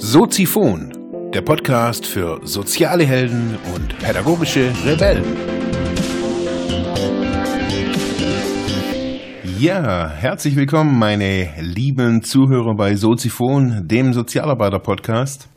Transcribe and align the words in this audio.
Soziphon, 0.00 1.30
der 1.34 1.42
Podcast 1.42 2.06
für 2.06 2.40
soziale 2.44 3.04
Helden 3.04 3.58
und 3.74 3.98
pädagogische 3.98 4.72
Rebellen. 4.84 5.24
Ja, 9.58 10.08
herzlich 10.08 10.54
willkommen, 10.54 10.98
meine 10.98 11.50
lieben 11.60 12.22
Zuhörer 12.22 12.74
bei 12.74 12.94
Soziphon, 12.94 13.88
dem 13.88 14.14
Sozialarbeiter-Podcast. 14.14 15.48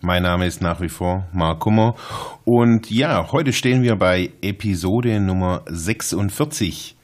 Mein 0.00 0.22
Name 0.22 0.46
ist 0.46 0.62
nach 0.62 0.80
wie 0.80 0.88
vor 0.88 1.26
Mark 1.32 1.58
Kummer 1.58 1.96
und 2.44 2.88
ja, 2.88 3.32
heute 3.32 3.52
stehen 3.52 3.82
wir 3.82 3.96
bei 3.96 4.30
Episode 4.42 5.18
Nummer 5.18 5.62
46. 5.66 6.96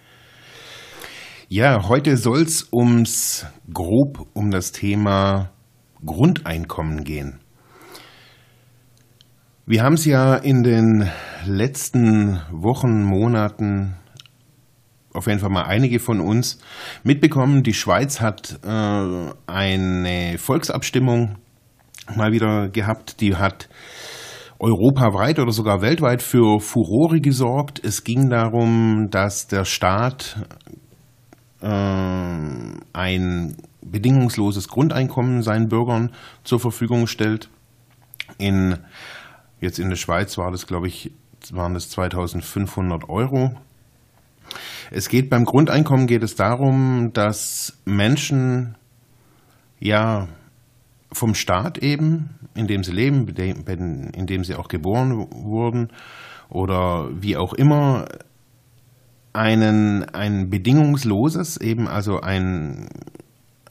Ja, 1.49 1.89
heute 1.89 2.17
soll 2.17 2.43
es 2.43 2.69
ums 2.73 3.47
grob 3.73 4.29
um 4.33 4.53
das 4.53 4.71
Thema 4.71 5.51
Grundeinkommen 6.07 7.03
gehen. 7.03 7.41
Wir 9.67 9.83
haben 9.83 9.95
es 9.95 10.05
ja 10.05 10.37
in 10.37 10.63
den 10.63 11.11
letzten 11.45 12.41
Wochen, 12.53 13.03
Monaten, 13.03 13.97
auf 15.13 15.27
jeden 15.27 15.41
Fall 15.41 15.51
mal 15.51 15.65
einige 15.65 15.99
von 15.99 16.21
uns 16.21 16.61
mitbekommen, 17.03 17.65
die 17.65 17.75
Schweiz 17.75 18.21
hat 18.21 18.61
äh, 18.65 19.33
eine 19.49 20.39
Volksabstimmung 20.39 21.39
mal 22.15 22.33
wieder 22.33 22.69
gehabt, 22.69 23.21
die 23.21 23.37
hat 23.37 23.69
europaweit 24.59 25.39
oder 25.39 25.53
sogar 25.53 25.83
weltweit 25.83 26.23
für 26.23 26.61
Furore 26.61 27.21
gesorgt. 27.21 27.81
Es 27.83 28.05
ging 28.05 28.31
darum, 28.31 29.09
dass 29.11 29.47
der 29.47 29.65
Staat 29.65 30.37
äh, 31.61 31.67
ein 32.93 33.57
bedingungsloses 33.83 34.69
Grundeinkommen 34.69 35.43
seinen 35.43 35.69
Bürgern 35.69 36.13
zur 36.45 36.61
Verfügung 36.61 37.07
stellt. 37.07 37.49
In, 38.39 38.79
jetzt 39.61 39.79
in 39.79 39.91
der 39.91 39.97
Schweiz 39.97 40.39
war 40.39 40.51
das, 40.51 40.67
glaube 40.67 40.89
ich, 40.89 41.13
waren 41.53 41.75
das 41.75 41.91
2500 41.91 43.09
Euro. 43.09 43.55
Es 44.91 45.09
geht 45.09 45.31
beim 45.31 45.45
Grundeinkommen 45.45 46.07
geht 46.07 46.23
es 46.23 46.37
darum, 46.37 47.11
dass 47.13 47.79
Menschen 47.85 48.77
ja 49.79 50.29
vom 51.15 51.35
Staat 51.35 51.79
eben, 51.79 52.31
in 52.55 52.67
dem 52.67 52.85
sie 52.85 52.93
leben, 52.93 53.27
in 53.29 54.27
dem 54.27 54.45
sie 54.45 54.55
auch 54.55 54.69
geboren 54.69 55.27
wurden 55.31 55.89
oder 56.49 57.09
wie 57.21 57.37
auch 57.37 57.55
immer, 57.55 58.07
einen, 59.33 60.05
ein 60.05 60.51
bedingungsloses, 60.51 61.57
eben 61.57 61.89
also 61.89 62.21
ein 62.21 62.89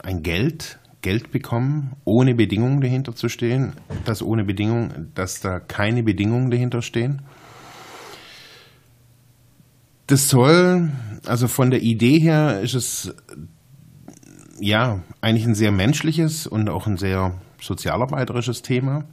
ein 0.03 0.21
Geld, 0.21 0.79
Geld 1.01 1.31
bekommen, 1.31 1.93
ohne 2.05 2.35
Bedingungen 2.35 2.81
dahinter 2.81 3.15
zu 3.15 3.29
stehen, 3.29 3.73
dass 4.05 4.21
ohne 4.21 4.43
Bedingung, 4.43 5.11
dass 5.15 5.39
da 5.41 5.59
keine 5.59 6.03
Bedingungen 6.03 6.51
dahinter 6.51 6.81
stehen. 6.81 7.21
Das 10.07 10.29
soll, 10.29 10.91
also 11.25 11.47
von 11.47 11.71
der 11.71 11.81
Idee 11.81 12.19
her 12.19 12.59
ist 12.61 12.75
es 12.75 13.15
ja 14.59 15.01
eigentlich 15.21 15.45
ein 15.45 15.55
sehr 15.55 15.71
menschliches 15.71 16.47
und 16.47 16.69
auch 16.69 16.87
ein 16.87 16.97
sehr 16.97 17.39
sozialarbeiterisches 17.61 18.61
Thema. 18.61 19.05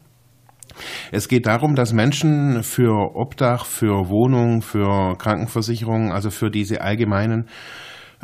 Es 1.10 1.28
geht 1.28 1.46
darum, 1.46 1.74
dass 1.74 1.92
Menschen 1.92 2.62
für 2.62 3.14
Obdach, 3.16 3.64
für 3.64 4.08
Wohnung, 4.08 4.62
für 4.62 5.16
Krankenversicherung, 5.18 6.12
also 6.12 6.30
für 6.30 6.50
diese 6.50 6.80
allgemeinen 6.80 7.48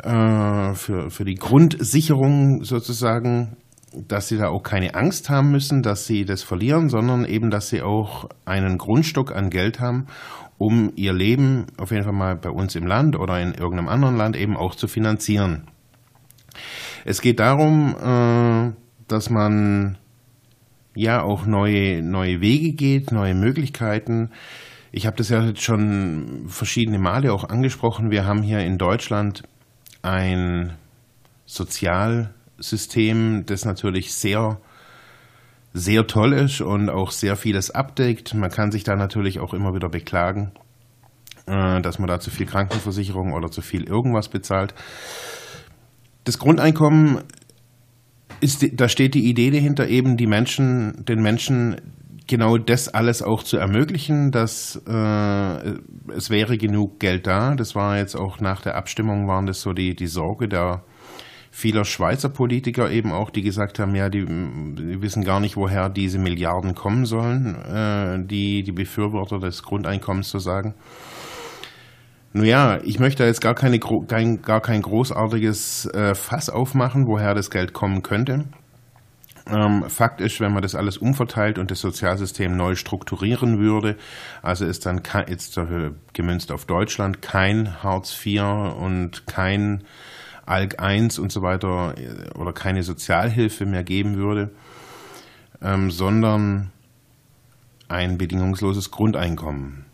äh, 0.03 0.73
für, 0.73 1.09
für 1.09 1.25
die 1.25 1.35
Grundsicherung 1.35 2.63
sozusagen, 2.63 3.57
dass 4.07 4.27
sie 4.27 4.37
da 4.37 4.49
auch 4.49 4.63
keine 4.63 4.95
Angst 4.95 5.29
haben 5.29 5.51
müssen, 5.51 5.81
dass 5.81 6.05
sie 6.05 6.25
das 6.25 6.43
verlieren, 6.43 6.89
sondern 6.89 7.25
eben, 7.25 7.49
dass 7.49 7.69
sie 7.69 7.81
auch 7.81 8.29
einen 8.45 8.77
Grundstock 8.77 9.35
an 9.35 9.49
Geld 9.49 9.79
haben, 9.79 10.07
um 10.57 10.91
ihr 10.95 11.13
Leben 11.13 11.65
auf 11.77 11.91
jeden 11.91 12.03
Fall 12.03 12.13
mal 12.13 12.35
bei 12.35 12.49
uns 12.49 12.75
im 12.75 12.85
Land 12.85 13.17
oder 13.17 13.39
in 13.41 13.53
irgendeinem 13.53 13.87
anderen 13.87 14.17
Land 14.17 14.35
eben 14.35 14.55
auch 14.55 14.75
zu 14.75 14.87
finanzieren. 14.87 15.67
Es 17.09 17.21
geht 17.21 17.39
darum, 17.39 17.95
äh, 17.95 18.73
dass 19.07 19.29
man 19.29 19.97
ja 20.93 21.21
auch 21.21 21.45
neue, 21.45 22.03
neue 22.03 22.41
Wege 22.41 22.73
geht, 22.73 23.13
neue 23.13 23.33
Möglichkeiten. 23.33 24.31
Ich 24.91 25.05
habe 25.05 25.15
das 25.15 25.29
ja 25.29 25.41
jetzt 25.41 25.61
schon 25.61 26.47
verschiedene 26.49 26.99
Male 26.99 27.31
auch 27.31 27.45
angesprochen. 27.45 28.11
Wir 28.11 28.25
haben 28.25 28.41
hier 28.41 28.59
in 28.59 28.77
Deutschland 28.77 29.43
ein 30.01 30.73
Sozialsystem, 31.45 33.45
das 33.45 33.63
natürlich 33.63 34.13
sehr, 34.13 34.59
sehr 35.71 36.07
toll 36.07 36.33
ist 36.33 36.59
und 36.59 36.89
auch 36.89 37.11
sehr 37.11 37.37
vieles 37.37 37.71
abdeckt. 37.71 38.33
Man 38.33 38.51
kann 38.51 38.69
sich 38.69 38.83
da 38.83 38.97
natürlich 38.97 39.39
auch 39.39 39.53
immer 39.53 39.73
wieder 39.73 39.87
beklagen, 39.87 40.51
äh, 41.45 41.79
dass 41.79 41.99
man 41.99 42.09
da 42.09 42.19
zu 42.19 42.31
viel 42.31 42.47
Krankenversicherung 42.47 43.31
oder 43.31 43.49
zu 43.49 43.61
viel 43.61 43.85
irgendwas 43.85 44.27
bezahlt. 44.27 44.73
Das 46.27 46.39
Grundeinkommen 46.39 47.19
ist, 48.41 48.67
da 48.73 48.89
steht 48.89 49.13
die 49.13 49.29
Idee 49.29 49.49
dahinter, 49.49 49.87
eben 49.87 50.17
die 50.17 50.27
Menschen, 50.27 51.05
den 51.05 51.21
Menschen 51.21 51.79
genau 52.27 52.57
das 52.57 52.89
alles 52.89 53.21
auch 53.21 53.43
zu 53.43 53.55
ermöglichen, 53.55 54.31
dass 54.31 54.75
äh, 54.85 55.73
es 56.13 56.29
wäre 56.29 56.57
genug 56.57 56.99
Geld 56.99 57.27
da. 57.27 57.55
Das 57.55 57.75
war 57.75 57.97
jetzt 57.97 58.15
auch 58.15 58.41
nach 58.41 58.59
der 58.59 58.75
Abstimmung 58.75 59.29
waren 59.29 59.45
das 59.45 59.61
so 59.61 59.71
die, 59.71 59.95
die 59.95 60.07
Sorge 60.07 60.49
der 60.49 60.83
vieler 61.49 61.85
Schweizer 61.85 62.27
Politiker 62.27 62.91
eben 62.91 63.13
auch, 63.13 63.29
die 63.29 63.41
gesagt 63.41 63.79
haben, 63.79 63.95
ja, 63.95 64.09
die, 64.09 64.25
die 64.25 65.01
wissen 65.01 65.23
gar 65.23 65.39
nicht, 65.39 65.55
woher 65.55 65.87
diese 65.87 66.19
Milliarden 66.19 66.75
kommen 66.75 67.05
sollen, 67.05 67.55
äh, 67.55 68.19
die, 68.27 68.63
die 68.63 68.73
Befürworter 68.73 69.39
des 69.39 69.63
Grundeinkommens 69.63 70.27
zu 70.27 70.39
sagen. 70.39 70.75
Nun 72.37 72.45
ja, 72.45 72.77
ich 72.83 72.99
möchte 72.99 73.23
jetzt 73.23 73.41
gar, 73.41 73.55
keine, 73.55 73.79
kein, 73.79 74.43
gar 74.43 74.61
kein 74.61 74.83
großartiges 74.83 75.87
äh, 75.87 76.13
Fass 76.13 76.51
aufmachen, 76.51 77.07
woher 77.07 77.33
das 77.33 77.49
Geld 77.49 77.73
kommen 77.73 78.03
könnte. 78.03 78.45
Ähm, 79.47 79.85
Fakt 79.89 80.21
ist, 80.21 80.39
wenn 80.39 80.53
man 80.53 80.61
das 80.61 80.75
alles 80.75 80.99
umverteilt 80.99 81.57
und 81.57 81.71
das 81.71 81.79
Sozialsystem 81.79 82.55
neu 82.55 82.75
strukturieren 82.75 83.57
würde, 83.57 83.95
also 84.43 84.65
ist 84.65 84.85
dann 84.85 85.01
jetzt 85.27 85.59
gemünzt 86.13 86.51
auf 86.51 86.65
Deutschland 86.65 87.23
kein 87.23 87.81
Hartz 87.81 88.15
IV 88.23 88.43
und 88.79 89.25
kein 89.25 89.83
ALG 90.45 90.75
I 90.79 91.19
und 91.19 91.31
so 91.31 91.41
weiter 91.41 91.95
äh, 91.97 92.37
oder 92.37 92.53
keine 92.53 92.83
Sozialhilfe 92.83 93.65
mehr 93.65 93.83
geben 93.83 94.15
würde, 94.15 94.51
ähm, 95.59 95.89
sondern 95.89 96.71
ein 97.87 98.19
bedingungsloses 98.19 98.91
Grundeinkommen. 98.91 99.86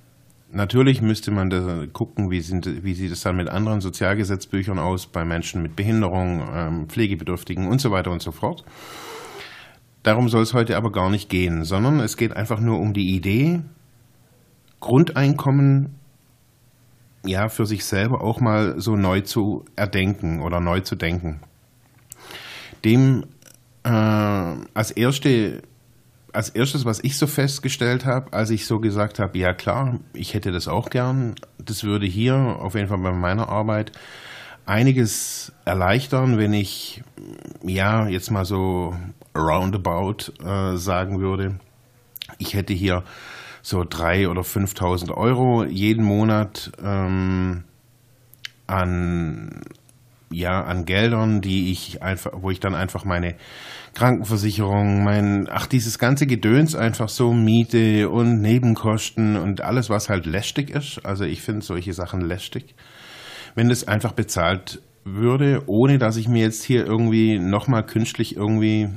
Natürlich 0.56 1.02
müsste 1.02 1.32
man 1.32 1.50
da 1.50 1.88
gucken, 1.92 2.30
wie, 2.30 2.42
sind, 2.42 2.84
wie 2.84 2.94
sieht 2.94 3.12
es 3.12 3.22
dann 3.22 3.38
mit 3.38 3.50
anderen 3.50 3.82
Sozialgesetzbüchern 3.82 4.78
aus 4.78 5.08
bei 5.08 5.26
Menschen 5.26 5.64
mit 5.64 5.76
Behinderung, 5.76 6.48
ähm, 6.54 6.88
Pflegebedürftigen 6.88 7.68
und 7.68 7.82
so 7.82 7.90
weiter 7.90 8.12
und 8.12 8.22
so 8.22 8.32
fort. 8.32 8.64
Darum 10.04 10.30
soll 10.30 10.44
es 10.44 10.54
heute 10.54 10.78
aber 10.78 10.92
gar 10.92 11.10
nicht 11.10 11.28
gehen, 11.28 11.64
sondern 11.64 12.00
es 12.00 12.18
geht 12.18 12.36
einfach 12.36 12.60
nur 12.60 12.80
um 12.80 12.94
die 12.94 13.16
Idee, 13.16 13.62
Grundeinkommen 14.80 15.96
ja 17.26 17.48
für 17.50 17.66
sich 17.66 17.84
selber 17.84 18.22
auch 18.22 18.40
mal 18.40 18.80
so 18.80 18.96
neu 18.96 19.22
zu 19.22 19.66
erdenken 19.76 20.44
oder 20.44 20.60
neu 20.60 20.82
zu 20.82 20.96
denken. 20.96 21.40
Dem 22.86 23.26
äh, 23.84 23.90
als 23.90 24.92
erste 24.92 25.64
als 26.34 26.50
erstes, 26.50 26.84
was 26.84 27.04
ich 27.04 27.18
so 27.18 27.28
festgestellt 27.28 28.06
habe, 28.06 28.34
als 28.34 28.50
ich 28.50 28.66
so 28.66 28.80
gesagt 28.80 29.20
habe, 29.20 29.38
ja 29.38 29.54
klar, 29.54 30.00
ich 30.14 30.34
hätte 30.34 30.52
das 30.52 30.68
auch 30.68 30.90
gern, 30.90 31.36
das 31.64 31.84
würde 31.84 32.08
hier 32.08 32.36
auf 32.36 32.76
jeden 32.76 32.88
Fall 32.88 32.98
bei 32.98 33.12
meiner 33.12 33.50
Arbeit 33.50 33.92
einiges 34.66 35.52
erleichtern, 35.66 36.38
wenn 36.38 36.54
ich 36.54 37.04
ja 37.64 38.08
jetzt 38.08 38.32
mal 38.32 38.46
so 38.46 38.96
roundabout 39.36 40.34
äh, 40.44 40.76
sagen 40.78 41.20
würde, 41.20 41.60
ich 42.40 42.56
hätte 42.56 42.74
hier 42.74 43.04
so 43.62 43.82
3.000 43.82 44.30
oder 44.30 44.42
5.000 44.42 45.14
Euro 45.14 45.64
jeden 45.64 46.04
Monat 46.04 46.72
ähm, 46.84 47.64
an 48.68 49.62
ja 50.34 50.64
an 50.64 50.86
Geldern, 50.86 51.42
die 51.42 51.72
ich 51.72 52.02
einfach, 52.02 52.32
wo 52.36 52.50
ich 52.50 52.60
dann 52.60 52.76
einfach 52.76 53.06
meine 53.06 53.36
Krankenversicherung, 53.94 55.04
mein, 55.04 55.48
ach 55.52 55.68
dieses 55.68 56.00
ganze 56.00 56.26
Gedöns 56.26 56.76
einfach 56.76 57.10
so 57.10 57.34
Miete 57.34 58.10
und 58.10 58.42
Nebenkosten 58.42 59.36
und 59.36 59.62
alles, 59.62 59.90
was 59.90 60.10
halt 60.10 60.26
lästig 60.26 60.70
ist. 60.70 61.06
Also 61.06 61.26
ich 61.26 61.42
finde 61.42 61.62
solche 61.62 61.94
Sachen 61.94 62.22
lästig. 62.22 62.76
Wenn 63.56 63.70
das 63.70 63.88
einfach 63.88 64.14
bezahlt 64.14 64.82
würde, 65.04 65.64
ohne 65.68 65.98
dass 65.98 66.18
ich 66.18 66.28
mir 66.28 66.44
jetzt 66.44 66.64
hier 66.64 66.86
irgendwie 66.86 67.38
nochmal 67.40 67.86
künstlich 67.86 68.36
irgendwie 68.36 68.90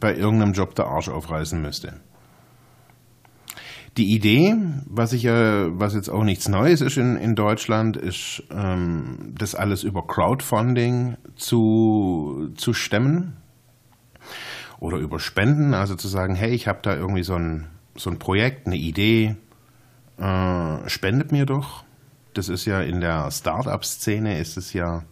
bei 0.00 0.14
irgendeinem 0.14 0.52
Job 0.52 0.74
der 0.74 0.86
Arsch 0.86 1.08
aufreißen 1.08 1.60
müsste. 1.60 2.00
Die 3.96 4.14
Idee, 4.14 4.54
was 4.84 5.14
ich 5.14 5.22
ja, 5.22 5.68
was 5.78 5.94
jetzt 5.94 6.10
auch 6.10 6.22
nichts 6.22 6.48
Neues 6.48 6.82
ist 6.82 6.98
in, 6.98 7.16
in 7.16 7.34
Deutschland, 7.34 7.96
ist, 7.96 8.42
ähm, 8.50 9.32
das 9.38 9.54
alles 9.54 9.84
über 9.84 10.06
Crowdfunding 10.06 11.16
zu, 11.34 12.50
zu 12.56 12.74
stemmen 12.74 13.38
oder 14.80 14.98
über 14.98 15.18
Spenden, 15.18 15.72
also 15.72 15.94
zu 15.94 16.08
sagen, 16.08 16.34
hey, 16.34 16.50
ich 16.50 16.68
habe 16.68 16.80
da 16.82 16.94
irgendwie 16.94 17.22
so 17.22 17.36
ein, 17.36 17.68
so 17.96 18.10
ein 18.10 18.18
Projekt, 18.18 18.66
eine 18.66 18.76
Idee, 18.76 19.36
äh, 20.18 20.88
spendet 20.88 21.32
mir 21.32 21.46
doch. 21.46 21.84
Das 22.34 22.50
ist 22.50 22.66
ja 22.66 22.82
in 22.82 23.00
der 23.00 23.30
Start-up-Szene 23.30 24.38
ist 24.38 24.58
es 24.58 24.74
ja, 24.74 25.04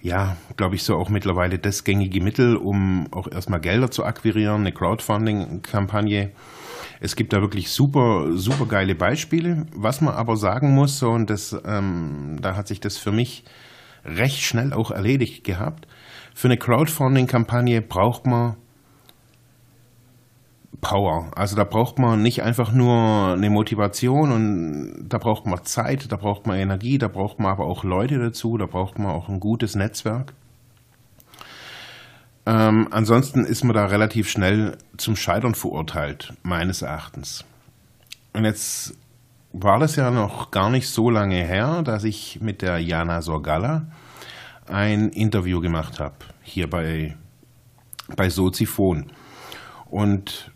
ja, 0.00 0.36
glaube 0.56 0.74
ich, 0.74 0.82
so 0.82 0.96
auch 0.96 1.08
mittlerweile 1.08 1.60
das 1.60 1.84
gängige 1.84 2.20
Mittel, 2.20 2.56
um 2.56 3.06
auch 3.12 3.30
erstmal 3.30 3.60
Gelder 3.60 3.92
zu 3.92 4.04
akquirieren, 4.04 4.62
eine 4.62 4.72
Crowdfunding-Kampagne. 4.72 6.32
Es 7.00 7.16
gibt 7.16 7.32
da 7.32 7.40
wirklich 7.40 7.70
super, 7.70 8.28
super 8.34 8.66
geile 8.66 8.94
Beispiele. 8.94 9.66
Was 9.74 10.02
man 10.02 10.14
aber 10.14 10.36
sagen 10.36 10.74
muss, 10.74 10.98
so, 10.98 11.10
und 11.10 11.30
das, 11.30 11.56
ähm, 11.64 12.38
da 12.40 12.56
hat 12.56 12.68
sich 12.68 12.80
das 12.80 12.98
für 12.98 13.10
mich 13.10 13.44
recht 14.04 14.40
schnell 14.42 14.72
auch 14.74 14.90
erledigt 14.90 15.42
gehabt. 15.44 15.86
Für 16.34 16.48
eine 16.48 16.58
Crowdfunding-Kampagne 16.58 17.80
braucht 17.80 18.26
man 18.26 18.56
Power. 20.80 21.30
Also 21.34 21.56
da 21.56 21.64
braucht 21.64 21.98
man 21.98 22.22
nicht 22.22 22.42
einfach 22.42 22.72
nur 22.72 23.32
eine 23.32 23.50
Motivation 23.50 24.32
und 24.32 25.08
da 25.08 25.18
braucht 25.18 25.46
man 25.46 25.64
Zeit, 25.64 26.10
da 26.10 26.16
braucht 26.16 26.46
man 26.46 26.58
Energie, 26.58 26.98
da 26.98 27.08
braucht 27.08 27.38
man 27.38 27.52
aber 27.52 27.66
auch 27.66 27.84
Leute 27.84 28.18
dazu, 28.18 28.56
da 28.56 28.66
braucht 28.66 28.98
man 28.98 29.08
auch 29.08 29.28
ein 29.28 29.40
gutes 29.40 29.74
Netzwerk. 29.74 30.34
Ähm, 32.46 32.88
ansonsten 32.90 33.44
ist 33.44 33.64
man 33.64 33.74
da 33.74 33.86
relativ 33.86 34.28
schnell 34.28 34.78
zum 34.96 35.16
Scheitern 35.16 35.54
verurteilt, 35.54 36.32
meines 36.42 36.82
Erachtens. 36.82 37.44
Und 38.32 38.44
jetzt 38.44 38.94
war 39.52 39.78
das 39.78 39.96
ja 39.96 40.10
noch 40.10 40.50
gar 40.50 40.70
nicht 40.70 40.88
so 40.88 41.10
lange 41.10 41.36
her, 41.36 41.82
dass 41.82 42.04
ich 42.04 42.40
mit 42.40 42.62
der 42.62 42.78
Jana 42.78 43.20
Sorgalla 43.22 43.86
ein 44.66 45.10
Interview 45.10 45.60
gemacht 45.60 45.98
habe, 45.98 46.14
hier 46.42 46.70
bei, 46.70 47.16
bei 48.14 48.30
Soziphon. 48.30 49.10
Und 49.86 50.52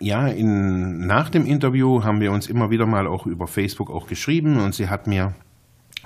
ja, 0.00 0.26
in, 0.28 1.06
nach 1.06 1.30
dem 1.30 1.46
Interview 1.46 2.04
haben 2.04 2.20
wir 2.20 2.32
uns 2.32 2.46
immer 2.46 2.70
wieder 2.70 2.86
mal 2.86 3.06
auch 3.06 3.26
über 3.26 3.46
Facebook 3.46 3.90
auch 3.90 4.06
geschrieben 4.06 4.58
und 4.58 4.74
sie 4.74 4.88
hat 4.88 5.06
mir 5.06 5.34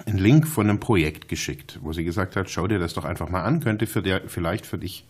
einen 0.04 0.18
Link 0.18 0.46
von 0.46 0.68
einem 0.68 0.80
Projekt 0.80 1.28
geschickt, 1.28 1.78
wo 1.82 1.92
sie 1.92 2.04
gesagt 2.04 2.36
hat, 2.36 2.50
schau 2.50 2.66
dir 2.66 2.78
das 2.78 2.94
doch 2.94 3.04
einfach 3.04 3.28
mal 3.28 3.42
an, 3.42 3.60
könnte 3.60 3.86
für 3.86 4.02
der, 4.02 4.28
vielleicht 4.28 4.66
für 4.66 4.78
dich 4.78 5.06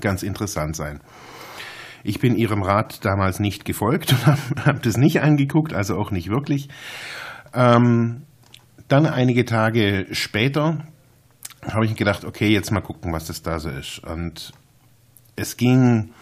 ganz 0.00 0.22
interessant 0.22 0.76
sein. 0.76 1.00
Ich 2.04 2.18
bin 2.20 2.36
ihrem 2.36 2.62
Rat 2.62 3.04
damals 3.04 3.40
nicht 3.40 3.64
gefolgt 3.64 4.12
und 4.12 4.26
habe 4.26 4.40
hab 4.64 4.82
das 4.82 4.96
nicht 4.96 5.20
angeguckt, 5.20 5.72
also 5.72 5.96
auch 5.96 6.10
nicht 6.10 6.28
wirklich. 6.28 6.68
Ähm, 7.54 8.22
dann 8.88 9.06
einige 9.06 9.44
Tage 9.44 10.06
später 10.12 10.86
habe 11.70 11.86
ich 11.86 11.94
gedacht, 11.94 12.24
okay, 12.24 12.48
jetzt 12.48 12.70
mal 12.70 12.80
gucken, 12.80 13.12
was 13.12 13.26
das 13.26 13.42
da 13.42 13.58
so 13.58 13.70
ist. 13.70 14.00
Und 14.00 14.52
es 15.36 15.56
ging 15.56 16.12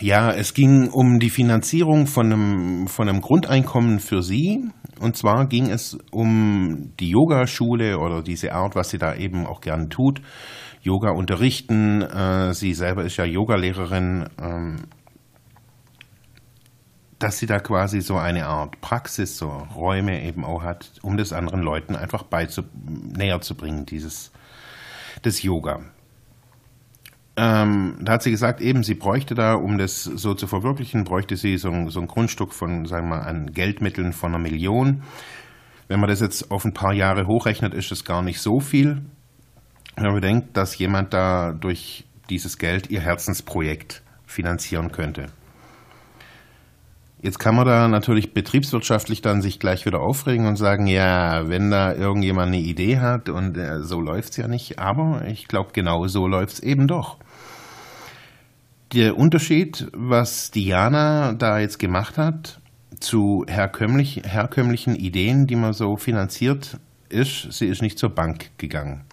ja, 0.00 0.32
es 0.32 0.54
ging 0.54 0.88
um 0.88 1.18
die 1.18 1.30
Finanzierung 1.30 2.06
von 2.06 2.32
einem, 2.32 2.88
von 2.88 3.08
einem 3.08 3.20
Grundeinkommen 3.20 4.00
für 4.00 4.22
sie. 4.22 4.68
Und 5.04 5.18
zwar 5.18 5.46
ging 5.46 5.68
es 5.68 5.98
um 6.12 6.92
die 6.98 7.10
Yogaschule 7.10 7.98
oder 7.98 8.22
diese 8.22 8.54
Art, 8.54 8.74
was 8.74 8.88
sie 8.88 8.96
da 8.96 9.14
eben 9.14 9.44
auch 9.44 9.60
gerne 9.60 9.90
tut. 9.90 10.22
Yoga 10.80 11.10
unterrichten. 11.10 12.00
Äh, 12.00 12.54
sie 12.54 12.72
selber 12.72 13.04
ist 13.04 13.18
ja 13.18 13.26
Yogalehrerin. 13.26 14.30
Ähm, 14.40 14.76
dass 17.18 17.38
sie 17.38 17.44
da 17.44 17.58
quasi 17.58 18.00
so 18.00 18.16
eine 18.16 18.46
Art 18.46 18.80
Praxis, 18.80 19.36
so 19.36 19.48
Räume 19.76 20.22
eben 20.24 20.42
auch 20.42 20.62
hat, 20.62 20.90
um 21.02 21.18
das 21.18 21.34
anderen 21.34 21.60
Leuten 21.60 21.96
einfach 21.96 22.24
näher 22.74 23.42
zu 23.42 23.54
bringen, 23.54 23.84
dieses 23.84 24.32
das 25.20 25.42
Yoga. 25.42 25.80
Ähm, 27.36 27.96
da 28.00 28.12
hat 28.12 28.22
sie 28.22 28.30
gesagt, 28.30 28.60
eben, 28.60 28.84
sie 28.84 28.94
bräuchte 28.94 29.34
da, 29.34 29.54
um 29.54 29.76
das 29.76 30.04
so 30.04 30.34
zu 30.34 30.46
verwirklichen, 30.46 31.02
bräuchte 31.04 31.36
sie 31.36 31.58
so 31.58 31.70
ein, 31.70 31.90
so 31.90 32.00
ein 32.00 32.06
Grundstück 32.06 32.52
von, 32.52 32.86
sagen 32.86 33.08
wir 33.08 33.16
mal, 33.16 33.22
an 33.22 33.52
Geldmitteln 33.52 34.12
von 34.12 34.34
einer 34.34 34.42
Million. 34.42 35.02
Wenn 35.88 36.00
man 36.00 36.08
das 36.08 36.20
jetzt 36.20 36.50
auf 36.50 36.64
ein 36.64 36.74
paar 36.74 36.92
Jahre 36.92 37.26
hochrechnet, 37.26 37.74
ist 37.74 37.90
das 37.90 38.04
gar 38.04 38.22
nicht 38.22 38.40
so 38.40 38.60
viel. 38.60 39.02
Wenn 39.96 40.04
man 40.04 40.14
bedenkt, 40.14 40.56
dass 40.56 40.78
jemand 40.78 41.12
da 41.12 41.52
durch 41.52 42.04
dieses 42.30 42.56
Geld 42.58 42.90
ihr 42.90 43.00
Herzensprojekt 43.00 44.02
finanzieren 44.26 44.92
könnte. 44.92 45.26
Jetzt 47.20 47.38
kann 47.38 47.54
man 47.54 47.66
da 47.66 47.88
natürlich 47.88 48.34
betriebswirtschaftlich 48.34 49.22
dann 49.22 49.40
sich 49.40 49.58
gleich 49.58 49.86
wieder 49.86 50.00
aufregen 50.00 50.46
und 50.46 50.56
sagen, 50.56 50.86
ja, 50.86 51.48
wenn 51.48 51.70
da 51.70 51.94
irgendjemand 51.94 52.48
eine 52.48 52.58
Idee 52.58 52.98
hat 52.98 53.28
und 53.30 53.56
äh, 53.56 53.82
so 53.82 54.00
läuft's 54.00 54.36
ja 54.36 54.46
nicht, 54.46 54.78
aber 54.78 55.22
ich 55.26 55.48
glaube, 55.48 55.70
genau 55.72 56.06
so 56.06 56.26
läuft's 56.26 56.60
eben 56.60 56.86
doch 56.86 57.16
der 58.94 59.18
Unterschied, 59.18 59.88
was 59.92 60.50
Diana 60.50 61.32
da 61.32 61.58
jetzt 61.58 61.78
gemacht 61.78 62.16
hat, 62.16 62.60
zu 63.00 63.44
herkömmlich, 63.48 64.22
herkömmlichen 64.24 64.94
Ideen, 64.94 65.46
die 65.46 65.56
man 65.56 65.72
so 65.72 65.96
finanziert, 65.96 66.78
ist, 67.08 67.52
sie 67.52 67.66
ist 67.66 67.82
nicht 67.82 67.98
zur 67.98 68.10
Bank 68.10 68.50
gegangen. 68.56 69.04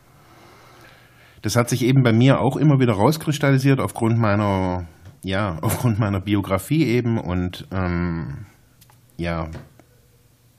Das 1.42 1.56
hat 1.56 1.70
sich 1.70 1.84
eben 1.84 2.04
bei 2.04 2.14
mir 2.14 2.40
auch 2.40 2.56
immer 2.56 2.80
wieder 2.80 2.94
rauskristallisiert 2.94 3.80
aufgrund 3.80 4.18
meiner, 4.18 4.86
ja, 5.24 5.58
aufgrund 5.62 6.00
meiner 6.00 6.22
Biografie 6.22 6.86
eben 6.86 7.20
und 7.20 7.68
ähm, 7.72 8.46
ja, 9.18 9.50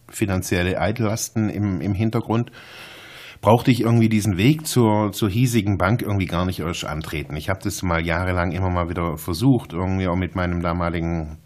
finanzielle 0.08 0.78
Eitlasten 0.78 1.48
im, 1.48 1.80
im 1.80 1.94
Hintergrund 1.94 2.50
brauchte 3.42 3.72
ich 3.72 3.80
irgendwie 3.80 4.08
diesen 4.08 4.38
Weg 4.38 4.66
zur, 4.66 5.12
zur 5.12 5.28
hiesigen 5.28 5.76
Bank 5.76 6.00
irgendwie 6.00 6.26
gar 6.26 6.46
nicht 6.46 6.60
erst 6.60 6.84
antreten. 6.86 7.36
Ich 7.36 7.50
habe 7.50 7.60
das 7.62 7.82
mal 7.82 8.00
jahrelang 8.00 8.52
immer 8.52 8.70
mal 8.70 8.88
wieder 8.88 9.18
versucht, 9.18 9.72
irgendwie 9.74 10.06
auch 10.06 10.16
mit 10.16 10.34
meinem 10.36 10.62
damaligen 10.62 11.38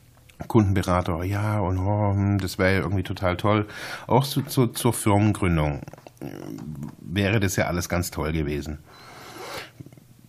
Kundenberater, 0.46 1.24
ja, 1.24 1.58
und 1.58 1.78
oh, 1.78 2.12
hm, 2.12 2.38
das 2.38 2.58
wäre 2.58 2.82
irgendwie 2.82 3.02
total 3.02 3.38
toll. 3.38 3.66
Auch 4.06 4.24
zu, 4.24 4.42
zu, 4.42 4.66
zur 4.66 4.92
Firmengründung 4.92 5.80
wäre 7.00 7.40
das 7.40 7.56
ja 7.56 7.64
alles 7.64 7.88
ganz 7.88 8.10
toll 8.10 8.32
gewesen. 8.32 8.78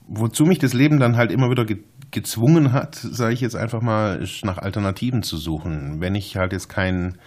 Wozu 0.08 0.46
mich 0.46 0.60
das 0.60 0.74
Leben 0.74 1.00
dann 1.00 1.18
halt 1.18 1.32
immer 1.32 1.50
wieder 1.52 1.66
ge 1.66 1.84
gezwungen 2.10 2.72
hat, 2.72 2.96
sage 2.96 3.34
ich 3.34 3.42
jetzt 3.42 3.58
einfach 3.58 3.82
mal, 3.82 4.22
ist 4.22 4.46
nach 4.46 4.60
Alternativen 4.60 5.24
zu 5.24 5.36
suchen. 5.36 6.00
Wenn 6.00 6.16
ich 6.16 6.38
halt 6.38 6.54
jetzt 6.54 6.70
keinen 6.70 7.18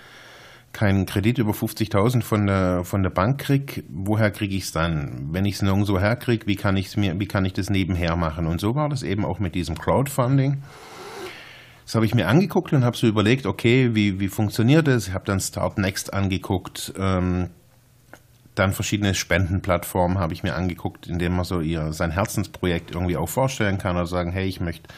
keinen 0.73 1.05
Kredit 1.05 1.39
über 1.39 1.53
50.000 1.53 2.23
von 2.23 2.47
der, 2.47 2.85
von 2.85 3.03
der 3.03 3.11
Bank 3.11 3.39
kriege, 3.39 3.83
woher 3.89 4.31
kriege 4.31 4.55
ich 4.55 4.65
es 4.65 4.73
dann? 4.73 5.29
Wenn 5.33 5.45
ich 5.45 5.57
es 5.57 5.63
nirgendwo 5.63 5.99
herkriege, 5.99 6.47
wie 6.47 6.57
kann 6.57 6.75
mir, 6.97 7.19
wie 7.19 7.27
kann 7.27 7.45
ich 7.45 7.53
das 7.53 7.71
nebenher 7.71 8.17
machen? 8.17 8.47
Und 8.47 8.61
so 8.61 8.75
war 8.75 8.89
das 8.89 9.03
eben 9.03 9.25
auch 9.25 9.41
mit 9.41 9.55
diesem 9.55 9.77
Crowdfunding. 9.77 10.63
Das 11.85 11.97
habe 11.97 12.07
ich 12.07 12.15
mir 12.15 12.29
angeguckt 12.29 12.73
und 12.73 12.85
habe 12.85 12.97
so 12.97 13.09
überlegt, 13.09 13.47
okay, 13.47 13.95
wie, 13.95 14.21
wie 14.21 14.29
funktioniert 14.29 14.87
das? 14.87 15.09
Ich 15.09 15.15
habe 15.15 15.25
dann 15.25 15.41
Start 15.41 15.77
Next 15.77 16.15
angeguckt, 16.15 16.93
ähm, 16.97 17.51
dann 18.55 18.73
verschiedene 18.73 19.15
Spendenplattformen 19.15 20.19
habe 20.19 20.33
ich 20.33 20.43
mir 20.43 20.55
angeguckt, 20.55 21.07
in 21.09 21.19
denen 21.19 21.35
man 21.35 21.45
so 21.45 21.61
ihr 21.61 21.93
sein 21.93 22.11
Herzensprojekt 22.11 22.93
irgendwie 22.93 23.17
auch 23.17 23.29
vorstellen 23.29 23.79
kann 23.79 23.97
oder 23.97 24.07
sagen, 24.07 24.31
hey, 24.31 24.47
ich 24.47 24.61
möchte 24.61 24.89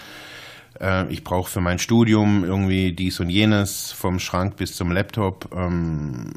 äh, 0.82 1.10
ich 1.10 1.24
brauche 1.24 1.50
für 1.50 1.60
mein 1.60 1.78
Studium 1.78 2.44
irgendwie 2.44 2.92
dies 2.92 3.20
und 3.20 3.30
jenes, 3.30 3.92
vom 3.92 4.18
Schrank 4.18 4.56
bis 4.56 4.76
zum 4.76 4.90
Laptop. 4.90 5.48
Ähm, 5.56 6.32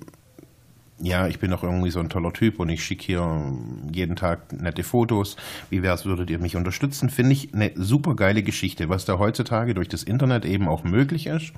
ja, 0.99 1.27
ich 1.27 1.39
bin 1.39 1.51
doch 1.51 1.63
irgendwie 1.63 1.91
so 1.91 1.99
ein 1.99 2.09
toller 2.09 2.31
Typ 2.31 2.59
und 2.59 2.69
ich 2.69 2.83
schicke 2.83 3.03
hier 3.03 3.53
jeden 3.91 4.15
Tag 4.15 4.53
nette 4.53 4.83
Fotos. 4.83 5.35
Wie 5.69 5.83
wäre 5.83 5.95
es, 5.95 6.05
würdet 6.05 6.29
ihr 6.29 6.39
mich 6.39 6.55
unterstützen? 6.55 7.09
Finde 7.09 7.33
ich 7.33 7.53
eine 7.53 7.71
super 7.75 8.15
geile 8.15 8.43
Geschichte, 8.43 8.87
was 8.87 9.03
da 9.03 9.19
heutzutage 9.19 9.73
durch 9.73 9.89
das 9.89 10.03
Internet 10.03 10.45
eben 10.45 10.69
auch 10.69 10.83
möglich 10.83 11.27
ist 11.27 11.51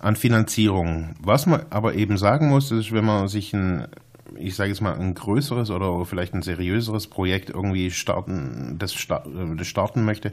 an 0.00 0.16
Finanzierung. 0.16 1.14
Was 1.20 1.46
man 1.46 1.62
aber 1.70 1.94
eben 1.94 2.18
sagen 2.18 2.48
muss, 2.48 2.72
ist, 2.72 2.92
wenn 2.92 3.04
man 3.04 3.28
sich 3.28 3.54
ein 3.54 3.86
ich 4.36 4.56
sage 4.56 4.70
jetzt 4.70 4.80
mal, 4.80 4.94
ein 4.94 5.14
größeres 5.14 5.70
oder 5.70 6.04
vielleicht 6.04 6.34
ein 6.34 6.42
seriöseres 6.42 7.06
Projekt 7.06 7.50
irgendwie 7.50 7.90
starten, 7.90 8.76
das, 8.78 8.92
starten 8.94 10.04
möchte, 10.04 10.32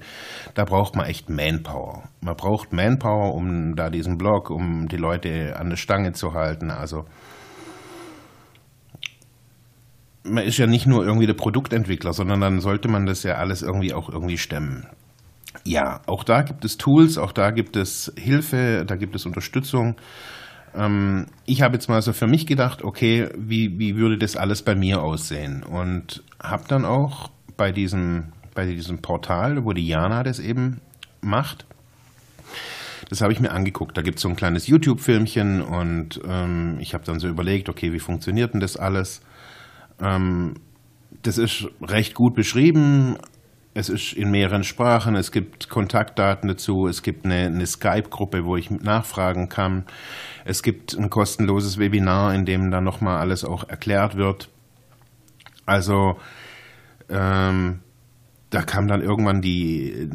da 0.54 0.66
braucht 0.66 0.96
man 0.96 1.06
echt 1.06 1.30
Manpower. 1.30 2.04
Man 2.22 2.36
braucht 2.36 2.74
Manpower, 2.74 3.34
um 3.34 3.76
da 3.76 3.90
diesen 3.90 4.18
Blog, 4.18 4.50
um 4.50 4.88
die 4.88 4.98
Leute 4.98 5.56
an 5.58 5.70
der 5.70 5.78
Stange 5.78 6.14
zu 6.14 6.34
halten. 6.34 6.72
Also 6.72 7.06
man 10.24 10.44
ist 10.44 10.58
ja 10.58 10.68
nicht 10.68 10.86
nur 10.86 11.06
irgendwie 11.06 11.28
der 11.28 11.34
Produktentwickler, 11.34 12.14
sondern 12.14 12.42
dann 12.42 12.60
sollte 12.60 12.88
man 12.88 13.06
das 13.06 13.24
ja 13.24 13.36
alles 13.36 13.62
irgendwie 13.62 13.94
auch 13.94 14.10
irgendwie 14.10 14.38
stemmen. 14.38 14.86
Ja, 15.66 16.02
auch 16.06 16.24
da 16.24 16.42
gibt 16.42 16.64
es 16.66 16.78
Tools, 16.78 17.18
auch 17.18 17.32
da 17.32 17.52
gibt 17.52 17.76
es 17.76 18.14
Hilfe, 18.18 18.86
da 18.86 18.96
gibt 18.96 19.16
es 19.16 19.26
Unterstützung. 19.26 19.96
Ähm, 20.76 21.26
ich 21.46 21.62
habe 21.62 21.76
jetzt 21.76 21.90
mal 21.90 22.02
so 22.02 22.14
für 22.14 22.28
mich 22.28 22.46
gedacht, 22.46 22.84
okay, 22.84 23.30
wie, 23.38 23.80
wie 23.80 23.96
würde 23.96 24.18
das 24.18 24.36
alles 24.36 24.62
bei 24.62 24.76
mir 24.76 25.02
aussehen? 25.02 25.64
Und 25.64 26.24
habe 26.42 26.64
dann 26.68 26.86
auch 26.86 27.32
bei 27.58 27.72
diesem, 27.72 28.32
bei 28.56 28.66
diesem 28.66 29.00
Portal, 29.02 29.66
wo 29.66 29.74
die 29.74 29.88
Jana 29.88 30.24
das 30.24 30.40
eben 30.40 30.82
macht, 31.22 31.66
Das 33.10 33.22
habe 33.22 33.34
ich 33.34 33.40
mir 33.40 33.52
angeguckt. 33.52 33.98
Da 33.98 34.02
gibt 34.04 34.18
es 34.18 34.22
so 34.22 34.30
ein 34.30 34.36
kleines 34.36 34.68
YouTube-Filmchen 34.68 35.62
und 35.62 36.22
ähm, 36.28 36.78
ich 36.80 36.94
habe 36.94 37.04
dann 37.06 37.20
so 37.20 37.28
überlegt, 37.28 37.68
okay, 37.68 37.92
wie 37.92 38.00
funktioniert 38.00 38.54
denn 38.54 38.60
das 38.60 38.78
alles? 38.78 39.22
Ähm, 40.00 40.54
das 41.24 41.38
ist 41.40 41.68
recht 41.82 42.14
gut 42.14 42.36
beschrieben. 42.36 43.18
Es 43.80 43.88
ist 43.88 44.12
in 44.12 44.30
mehreren 44.30 44.66
Sprachen. 44.66 45.16
Es 45.16 45.32
gibt 45.32 45.70
Kontaktdaten 45.70 46.50
dazu. 46.50 46.86
Es 46.88 47.02
gibt 47.02 47.24
eine, 47.24 47.46
eine 47.46 47.66
Skype-Gruppe, 47.66 48.44
wo 48.44 48.58
ich 48.58 48.70
nachfragen 48.70 49.48
kann. 49.48 49.86
Es 50.44 50.64
gibt 50.64 50.98
ein 50.98 51.10
kostenloses 51.10 51.78
Webinar, 51.78 52.36
in 52.36 52.44
dem 52.44 52.72
dann 52.72 52.84
nochmal 52.84 53.20
alles 53.20 53.46
auch 53.46 53.70
erklärt 53.70 54.18
wird. 54.18 54.50
Also 55.66 56.20
ähm, 57.08 57.80
da 58.50 58.64
kam 58.64 58.90
dann 58.90 59.02
irgendwann 59.02 59.40
die, 59.40 60.10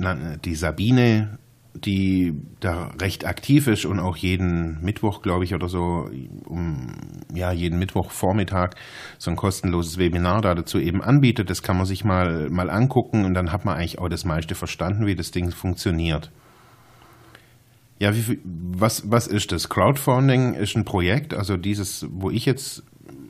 die 0.45 0.57
Sabine, 0.57 1.39
die 1.75 2.35
da 2.61 2.93
recht 3.01 3.27
aktiv 3.27 3.67
ist 3.67 3.85
und 3.85 3.99
auch 3.99 4.17
jeden 4.17 4.83
Mittwoch, 4.83 5.23
glaube 5.23 5.45
ich, 5.45 5.55
oder 5.55 5.69
so, 5.69 6.09
um 6.45 6.93
ja, 7.35 7.53
jeden 7.53 7.79
Mittwochvormittag 7.79 8.77
so 9.19 9.31
ein 9.31 9.37
kostenloses 9.37 9.99
Webinar 9.99 10.41
da 10.41 10.55
dazu 10.55 10.79
eben 10.79 11.03
anbietet. 11.03 11.51
Das 11.51 11.63
kann 11.63 11.77
man 11.77 11.87
sich 11.87 12.05
mal, 12.05 12.49
mal 12.49 12.71
angucken 12.71 13.25
und 13.25 13.35
dann 13.35 13.51
hat 13.51 13.65
man 13.65 13.77
eigentlich 13.77 13.99
auch 13.99 14.09
das 14.09 14.25
meiste 14.25 14.55
verstanden, 14.55 15.07
wie 15.07 15.17
das 15.17 15.33
Ding 15.33 15.51
funktioniert. 15.51 16.31
Ja, 17.99 18.15
wie, 18.15 18.39
was, 18.45 19.11
was 19.11 19.27
ist 19.27 19.51
das? 19.53 19.69
Crowdfunding 19.69 20.55
ist 20.55 20.77
ein 20.77 20.85
Projekt, 20.85 21.35
also 21.35 21.57
dieses, 21.57 22.07
wo 22.11 22.31
ich 22.31 22.45
jetzt 22.45 22.85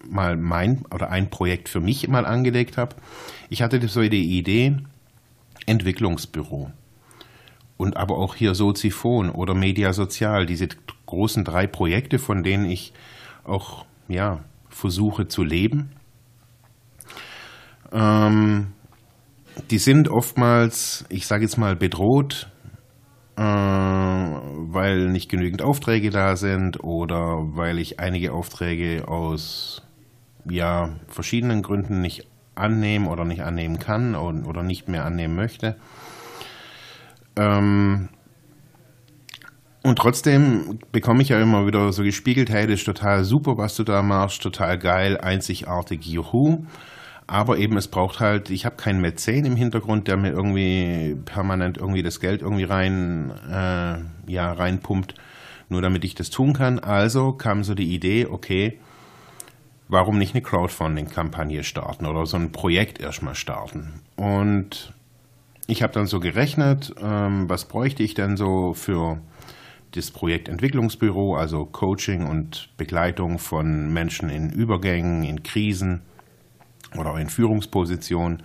mal 0.08 0.36
mein 0.36 0.84
oder 0.92 1.10
ein 1.10 1.30
Projekt 1.30 1.68
für 1.68 1.80
mich 1.80 2.06
mal 2.08 2.26
angelegt 2.26 2.76
habe. 2.76 2.96
Ich 3.48 3.62
hatte 3.62 3.86
so 3.88 4.02
die 4.02 4.38
Idee, 4.38 4.76
Entwicklungsbüro 5.66 6.70
und 7.76 7.96
aber 7.96 8.16
auch 8.18 8.34
hier 8.34 8.54
Soziphon 8.54 9.30
oder 9.30 9.54
Media 9.54 9.92
Sozial, 9.92 10.46
diese 10.46 10.68
großen 11.06 11.44
drei 11.44 11.66
Projekte, 11.66 12.18
von 12.18 12.42
denen 12.42 12.64
ich 12.66 12.92
auch 13.44 13.84
ja, 14.08 14.44
versuche 14.68 15.28
zu 15.28 15.42
leben. 15.42 15.90
Ähm, 17.92 18.72
die 19.70 19.78
sind 19.78 20.08
oftmals, 20.08 21.04
ich 21.08 21.26
sage 21.26 21.42
jetzt 21.42 21.56
mal, 21.56 21.76
bedroht, 21.76 22.48
äh, 23.36 23.42
weil 23.42 25.08
nicht 25.10 25.28
genügend 25.28 25.62
Aufträge 25.62 26.10
da 26.10 26.36
sind 26.36 26.82
oder 26.82 27.38
weil 27.54 27.78
ich 27.78 28.00
einige 28.00 28.32
Aufträge 28.32 29.08
aus 29.08 29.82
ja, 30.48 30.96
verschiedenen 31.08 31.62
Gründen 31.62 32.00
nicht 32.00 32.26
annehmen 32.54 33.08
oder 33.08 33.24
nicht 33.24 33.42
annehmen 33.42 33.78
kann 33.78 34.14
oder 34.14 34.62
nicht 34.62 34.88
mehr 34.88 35.04
annehmen 35.04 35.34
möchte. 35.34 35.76
Ähm, 37.36 38.08
und 39.82 39.98
trotzdem 39.98 40.78
bekomme 40.92 41.22
ich 41.22 41.28
ja 41.28 41.40
immer 41.40 41.66
wieder 41.66 41.92
so 41.92 42.02
gespiegelt, 42.02 42.48
hey, 42.48 42.66
das 42.66 42.80
ist 42.80 42.84
total 42.86 43.22
super, 43.24 43.58
was 43.58 43.76
du 43.76 43.84
da 43.84 44.02
machst, 44.02 44.42
total 44.42 44.78
geil, 44.78 45.18
einzigartig, 45.18 46.06
juhu. 46.06 46.64
Aber 47.26 47.58
eben, 47.58 47.76
es 47.76 47.88
braucht 47.88 48.20
halt, 48.20 48.48
ich 48.48 48.64
habe 48.64 48.76
keinen 48.76 49.02
Mäzen 49.02 49.44
im 49.44 49.56
Hintergrund, 49.56 50.08
der 50.08 50.16
mir 50.16 50.30
irgendwie 50.30 51.16
permanent 51.26 51.78
irgendwie 51.78 52.02
das 52.02 52.20
Geld 52.20 52.40
irgendwie 52.40 52.64
rein, 52.64 53.30
äh, 53.50 54.30
ja, 54.30 54.52
reinpumpt, 54.52 55.14
nur 55.68 55.82
damit 55.82 56.04
ich 56.04 56.14
das 56.14 56.30
tun 56.30 56.54
kann. 56.54 56.78
Also 56.78 57.32
kam 57.32 57.62
so 57.62 57.74
die 57.74 57.94
Idee, 57.94 58.26
okay, 58.26 58.78
warum 59.88 60.18
nicht 60.18 60.34
eine 60.34 60.42
Crowdfunding-Kampagne 60.42 61.62
starten 61.62 62.06
oder 62.06 62.24
so 62.24 62.38
ein 62.38 62.52
Projekt 62.52 63.00
erstmal 63.00 63.34
starten? 63.34 64.00
Und 64.16 64.94
ich 65.66 65.82
habe 65.82 65.92
dann 65.92 66.06
so 66.06 66.20
gerechnet, 66.20 66.92
ähm, 67.00 67.48
was 67.48 67.66
bräuchte 67.66 68.02
ich 68.02 68.14
denn 68.14 68.36
so 68.36 68.74
für 68.74 69.20
das 69.92 70.10
Projekt 70.10 70.48
Entwicklungsbüro, 70.48 71.36
also 71.36 71.64
Coaching 71.66 72.26
und 72.26 72.68
Begleitung 72.76 73.38
von 73.38 73.92
Menschen 73.92 74.28
in 74.28 74.50
Übergängen, 74.50 75.22
in 75.22 75.42
Krisen 75.42 76.02
oder 76.96 77.16
in 77.16 77.28
Führungspositionen. 77.28 78.42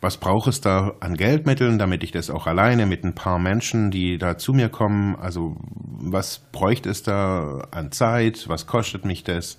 Was 0.00 0.18
braucht 0.18 0.48
es 0.48 0.60
da 0.60 0.92
an 1.00 1.14
Geldmitteln, 1.14 1.78
damit 1.78 2.02
ich 2.02 2.10
das 2.10 2.28
auch 2.28 2.46
alleine 2.46 2.84
mit 2.84 3.04
ein 3.04 3.14
paar 3.14 3.38
Menschen, 3.38 3.90
die 3.90 4.18
da 4.18 4.36
zu 4.36 4.52
mir 4.52 4.68
kommen, 4.68 5.16
also 5.16 5.56
was 5.80 6.40
bräuchte 6.52 6.90
es 6.90 7.02
da 7.02 7.62
an 7.70 7.90
Zeit, 7.90 8.48
was 8.48 8.66
kostet 8.66 9.04
mich 9.04 9.24
das? 9.24 9.58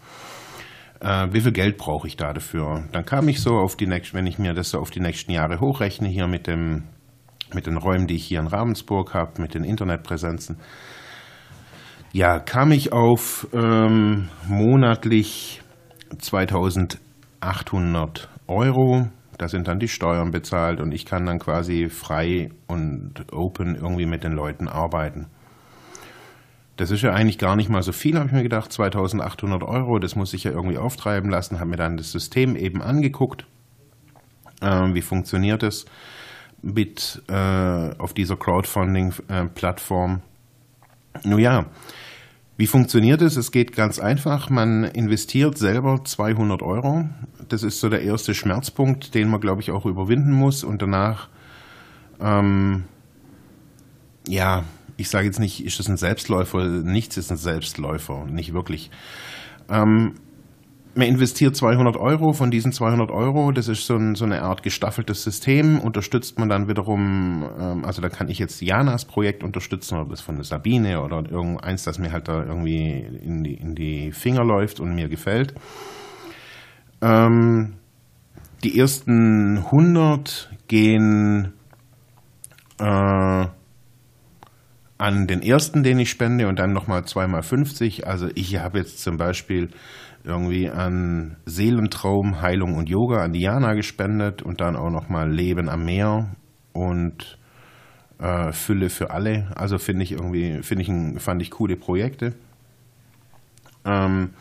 Äh, 1.05 1.31
wie 1.31 1.41
viel 1.41 1.51
Geld 1.51 1.77
brauche 1.77 2.07
ich 2.07 2.17
da 2.17 2.33
dafür? 2.33 2.83
Dann 2.91 3.05
kam 3.05 3.29
ich 3.29 3.39
so 3.39 3.57
auf 3.57 3.75
die 3.75 3.85
nächsten, 3.85 4.17
wenn 4.17 4.25
ich 4.25 4.39
mir 4.39 4.53
das 4.53 4.71
so 4.71 4.79
auf 4.79 4.89
die 4.89 4.99
nächsten 4.99 5.31
Jahre 5.31 5.59
hochrechne, 5.59 6.07
hier 6.07 6.27
mit 6.27 6.47
dem, 6.47 6.85
mit 7.53 7.67
den 7.67 7.77
Räumen, 7.77 8.07
die 8.07 8.15
ich 8.15 8.25
hier 8.25 8.39
in 8.39 8.47
Ravensburg 8.47 9.13
habe, 9.13 9.39
mit 9.41 9.53
den 9.53 9.63
Internetpräsenzen, 9.63 10.57
ja, 12.11 12.39
kam 12.39 12.71
ich 12.71 12.91
auf 12.91 13.47
ähm, 13.53 14.29
monatlich 14.47 15.61
2800 16.17 18.29
Euro. 18.47 19.07
Da 19.37 19.47
sind 19.49 19.67
dann 19.67 19.79
die 19.79 19.89
Steuern 19.89 20.31
bezahlt 20.31 20.79
und 20.79 20.93
ich 20.93 21.05
kann 21.05 21.25
dann 21.25 21.39
quasi 21.39 21.89
frei 21.89 22.51
und 22.67 23.25
open 23.33 23.75
irgendwie 23.75 24.05
mit 24.05 24.23
den 24.23 24.31
Leuten 24.31 24.69
arbeiten. 24.69 25.27
Das 26.77 26.91
ist 26.91 27.01
ja 27.01 27.13
eigentlich 27.13 27.37
gar 27.37 27.55
nicht 27.55 27.69
mal 27.69 27.83
so 27.83 27.93
viel, 27.93 28.17
habe 28.17 28.27
ich 28.27 28.33
mir 28.33 28.43
gedacht. 28.43 28.71
2800 28.71 29.63
Euro, 29.63 29.99
das 29.99 30.15
muss 30.15 30.33
ich 30.33 30.43
ja 30.43 30.51
irgendwie 30.51 30.77
auftreiben 30.77 31.29
lassen. 31.29 31.59
Habe 31.59 31.69
mir 31.69 31.77
dann 31.77 31.97
das 31.97 32.11
System 32.11 32.55
eben 32.55 32.81
angeguckt. 32.81 33.45
Äh, 34.61 34.93
wie 34.93 35.01
funktioniert 35.01 35.63
es 35.63 35.85
mit 36.61 37.21
äh, 37.29 37.95
auf 37.97 38.13
dieser 38.13 38.35
Crowdfunding-Plattform? 38.35 40.21
Äh, 41.13 41.27
Nun 41.27 41.39
ja, 41.39 41.67
wie 42.57 42.67
funktioniert 42.67 43.21
es? 43.21 43.35
Es 43.35 43.51
geht 43.51 43.73
ganz 43.73 43.99
einfach. 43.99 44.49
Man 44.49 44.85
investiert 44.85 45.57
selber 45.57 46.03
200 46.03 46.61
Euro. 46.61 47.09
Das 47.49 47.63
ist 47.63 47.79
so 47.79 47.89
der 47.89 48.01
erste 48.01 48.33
Schmerzpunkt, 48.33 49.13
den 49.13 49.29
man, 49.29 49.41
glaube 49.41 49.61
ich, 49.61 49.71
auch 49.71 49.85
überwinden 49.85 50.31
muss. 50.31 50.63
Und 50.63 50.81
danach, 50.81 51.27
ähm, 52.21 52.85
ja, 54.27 54.63
ich 54.97 55.09
sage 55.09 55.25
jetzt 55.25 55.39
nicht, 55.39 55.65
ist 55.65 55.79
das 55.79 55.89
ein 55.89 55.97
Selbstläufer? 55.97 56.65
Nichts 56.65 57.17
ist 57.17 57.31
ein 57.31 57.37
Selbstläufer, 57.37 58.25
nicht 58.25 58.53
wirklich. 58.53 58.91
Ähm, 59.69 60.13
man 60.95 61.07
investiert 61.07 61.55
200 61.57 61.97
Euro, 61.97 62.31
von 62.31 62.51
diesen 62.51 62.71
200 62.71 63.11
Euro, 63.11 63.51
das 63.51 63.67
ist 63.67 63.85
so, 63.85 63.95
ein, 63.95 64.15
so 64.15 64.23
eine 64.23 64.43
Art 64.43 64.63
gestaffeltes 64.63 65.23
System, 65.23 65.79
unterstützt 65.79 66.39
man 66.39 66.47
dann 66.47 66.69
wiederum, 66.69 67.45
ähm, 67.59 67.83
also 67.83 68.01
da 68.01 68.07
kann 68.07 68.29
ich 68.29 68.39
jetzt 68.39 68.61
Janas 68.61 69.03
Projekt 69.03 69.43
unterstützen 69.43 69.97
oder 69.97 70.09
das 70.09 70.21
von 70.21 70.35
der 70.35 70.45
Sabine 70.45 71.01
oder 71.01 71.29
irgendeins, 71.29 71.83
das 71.83 71.99
mir 71.99 72.13
halt 72.13 72.29
da 72.29 72.43
irgendwie 72.43 73.05
in 73.21 73.43
die, 73.43 73.55
in 73.55 73.75
die 73.75 74.11
Finger 74.13 74.45
läuft 74.45 74.79
und 74.79 74.95
mir 74.95 75.09
gefällt. 75.09 75.53
Ähm, 77.01 77.73
die 78.63 78.79
ersten 78.79 79.57
100 79.57 80.49
gehen 80.67 81.53
äh, 82.79 83.45
an 84.97 85.27
den 85.27 85.41
ersten, 85.41 85.83
den 85.83 85.99
ich 85.99 86.09
spende 86.09 86.47
und 86.47 86.59
dann 86.59 86.73
nochmal 86.73 87.05
zweimal 87.05 87.43
50. 87.43 88.07
Also 88.07 88.29
ich 88.35 88.57
habe 88.57 88.79
jetzt 88.79 89.01
zum 89.01 89.17
Beispiel 89.17 89.69
irgendwie 90.23 90.69
an 90.69 91.37
Seelentraum, 91.45 92.41
Heilung 92.41 92.75
und 92.75 92.89
Yoga 92.89 93.23
an 93.23 93.33
Diana 93.33 93.73
gespendet 93.73 94.41
und 94.41 94.61
dann 94.61 94.75
auch 94.75 94.89
nochmal 94.89 95.31
Leben 95.31 95.69
am 95.69 95.85
Meer 95.85 96.35
und 96.73 97.37
äh, 98.19 98.51
Fülle 98.51 98.89
für 98.89 99.11
alle. 99.11 99.51
Also 99.55 99.77
finde 99.77 100.03
ich 100.03 100.13
irgendwie, 100.13 100.63
finde 100.63 100.83
ich, 100.83 101.21
fand 101.21 101.41
ich 101.41 101.51
coole 101.51 101.75
Projekte. 101.75 102.33
Ähm, 103.85 104.31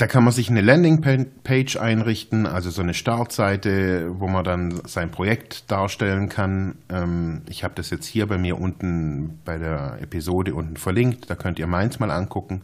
da 0.00 0.06
kann 0.06 0.24
man 0.24 0.32
sich 0.32 0.48
eine 0.48 0.62
Landingpage 0.62 1.76
einrichten, 1.76 2.46
also 2.46 2.70
so 2.70 2.80
eine 2.80 2.94
Startseite, 2.94 4.08
wo 4.18 4.28
man 4.28 4.44
dann 4.44 4.80
sein 4.86 5.10
Projekt 5.10 5.70
darstellen 5.70 6.30
kann. 6.30 6.78
Ähm, 6.88 7.42
ich 7.50 7.64
habe 7.64 7.74
das 7.74 7.90
jetzt 7.90 8.06
hier 8.06 8.26
bei 8.26 8.38
mir 8.38 8.58
unten 8.58 9.40
bei 9.44 9.58
der 9.58 9.98
Episode 10.00 10.54
unten 10.54 10.76
verlinkt. 10.76 11.28
Da 11.28 11.34
könnt 11.34 11.58
ihr 11.58 11.66
meins 11.66 12.00
mal 12.00 12.10
angucken. 12.10 12.62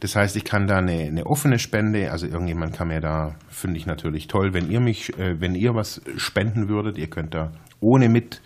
Das 0.00 0.16
heißt, 0.16 0.36
ich 0.36 0.44
kann 0.44 0.66
da 0.66 0.76
eine, 0.76 1.04
eine 1.04 1.24
offene 1.24 1.58
Spende, 1.58 2.10
also 2.10 2.26
irgendjemand 2.26 2.74
kann 2.74 2.88
mir 2.88 3.00
da, 3.00 3.36
finde 3.48 3.78
ich 3.78 3.86
natürlich 3.86 4.26
toll, 4.26 4.52
wenn 4.52 4.70
ihr 4.70 4.80
mich, 4.80 5.18
äh, 5.18 5.40
wenn 5.40 5.54
ihr 5.54 5.74
was 5.74 6.02
spenden 6.18 6.68
würdet, 6.68 6.98
ihr 6.98 7.08
könnt 7.08 7.32
da 7.32 7.52
ohne 7.80 8.10
mit 8.10 8.42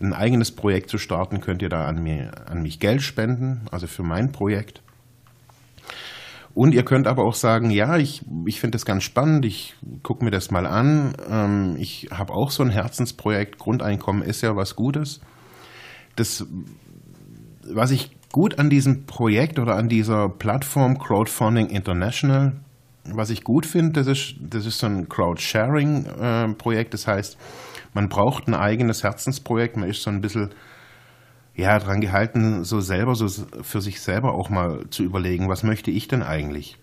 ein 0.00 0.14
eigenes 0.14 0.50
Projekt 0.50 0.88
zu 0.88 0.96
starten, 0.96 1.42
könnt 1.42 1.60
ihr 1.60 1.68
da 1.68 1.84
an, 1.84 2.02
mir, 2.02 2.30
an 2.48 2.62
mich 2.62 2.80
Geld 2.80 3.02
spenden, 3.02 3.66
also 3.70 3.86
für 3.86 4.02
mein 4.02 4.32
Projekt. 4.32 4.80
Und 6.54 6.72
ihr 6.72 6.84
könnt 6.84 7.08
aber 7.08 7.24
auch 7.24 7.34
sagen, 7.34 7.70
ja, 7.70 7.96
ich, 7.96 8.22
ich 8.46 8.60
finde 8.60 8.76
das 8.76 8.84
ganz 8.84 9.02
spannend, 9.02 9.44
ich 9.44 9.74
gucke 10.04 10.24
mir 10.24 10.30
das 10.30 10.52
mal 10.52 10.66
an. 10.66 11.14
Ähm, 11.28 11.76
ich 11.78 12.08
habe 12.12 12.32
auch 12.32 12.52
so 12.52 12.62
ein 12.62 12.70
Herzensprojekt, 12.70 13.58
Grundeinkommen 13.58 14.22
ist 14.22 14.40
ja 14.40 14.54
was 14.54 14.76
Gutes. 14.76 15.20
Das, 16.14 16.46
was 17.68 17.90
ich 17.90 18.16
gut 18.30 18.60
an 18.60 18.70
diesem 18.70 19.04
Projekt 19.06 19.58
oder 19.58 19.74
an 19.74 19.88
dieser 19.88 20.28
Plattform 20.28 20.98
Crowdfunding 20.98 21.66
International, 21.66 22.52
was 23.12 23.30
ich 23.30 23.42
gut 23.42 23.66
finde, 23.66 23.92
das 23.92 24.06
ist, 24.06 24.36
das 24.40 24.64
ist 24.64 24.78
so 24.78 24.86
ein 24.86 25.08
Crowdsharing-Projekt. 25.08 26.88
Äh, 26.88 26.90
das 26.90 27.08
heißt, 27.08 27.36
man 27.94 28.08
braucht 28.08 28.46
ein 28.46 28.54
eigenes 28.54 29.02
Herzensprojekt, 29.02 29.76
man 29.76 29.88
ist 29.88 30.02
so 30.02 30.10
ein 30.10 30.20
bisschen 30.20 30.50
ja, 31.56 31.78
dran 31.78 32.00
gehalten, 32.00 32.64
so 32.64 32.80
selber, 32.80 33.14
so 33.14 33.28
für 33.62 33.80
sich 33.80 34.00
selber 34.00 34.34
auch 34.34 34.50
mal 34.50 34.88
zu 34.90 35.04
überlegen, 35.04 35.48
was 35.48 35.62
möchte 35.62 35.90
ich 35.90 36.08
denn 36.08 36.22
eigentlich? 36.22 36.78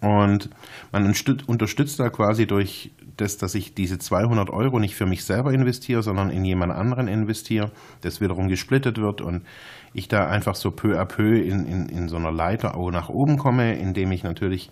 Und 0.00 0.50
man 0.90 1.06
unterstützt 1.46 2.00
da 2.00 2.08
quasi 2.08 2.46
durch 2.46 2.92
das, 3.16 3.36
dass 3.36 3.54
ich 3.54 3.74
diese 3.74 3.98
200 3.98 4.50
Euro 4.50 4.78
nicht 4.78 4.94
für 4.94 5.06
mich 5.06 5.24
selber 5.24 5.52
investiere, 5.52 6.02
sondern 6.02 6.30
in 6.30 6.44
jemand 6.44 6.72
anderen 6.72 7.08
investiere, 7.08 7.70
das 8.00 8.20
wiederum 8.20 8.48
gesplittet 8.48 8.98
wird 8.98 9.20
und 9.20 9.44
ich 9.92 10.08
da 10.08 10.26
einfach 10.26 10.54
so 10.54 10.70
peu 10.70 10.98
à 10.98 11.04
peu 11.04 11.36
in, 11.38 11.66
in, 11.66 11.88
in 11.88 12.08
so 12.08 12.16
einer 12.16 12.32
Leiter 12.32 12.76
auch 12.76 12.90
nach 12.90 13.08
oben 13.08 13.36
komme, 13.36 13.74
indem 13.74 14.12
ich 14.12 14.22
natürlich 14.22 14.70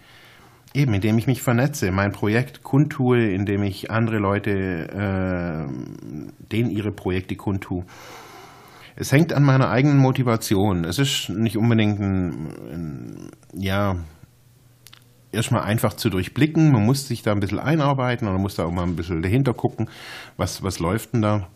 eben, 0.75 0.95
indem 0.95 1.19
ich 1.19 1.27
mich 1.27 1.43
vernetze, 1.43 1.91
mein 1.91 2.13
Projekt 2.13 2.63
kundtue, 2.63 3.31
indem 3.31 3.63
ich 3.63 3.91
andere 3.91 4.19
Leute, 4.19 4.51
äh, 4.51 5.67
denen 6.51 6.71
ihre 6.71 6.93
Projekte 6.93 7.37
kundtue. 7.37 7.85
Es 8.97 9.13
hängt 9.13 9.33
an 9.33 9.45
meiner 9.45 9.71
eigenen 9.71 9.99
Motivation. 9.99 10.85
Es 10.85 10.99
ist 10.99 11.29
nicht 11.31 11.57
unbedingt 11.57 12.01
ein, 12.01 12.49
ein 12.73 13.31
ja, 13.55 13.97
erstmal 15.33 15.63
einfach 15.63 15.95
zu 15.95 16.11
durchblicken. 16.11 16.73
Man 16.73 16.85
muss 16.85 17.07
sich 17.07 17.23
da 17.23 17.33
ein 17.33 17.41
bisschen 17.41 17.59
einarbeiten 17.59 18.29
oder 18.29 18.39
muss 18.39 18.57
da 18.57 18.65
auch 18.65 18.73
mal 18.73 18.85
ein 18.85 18.97
bisschen 18.97 19.23
dahinter 19.23 19.55
gucken, 19.55 19.89
was, 20.37 20.63
was 20.63 20.79
läuft 20.79 21.15
denn 21.15 21.23
da. 21.23 21.49